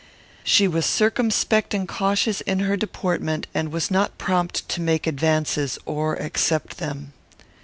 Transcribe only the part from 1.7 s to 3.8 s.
and cautious in her deportment, and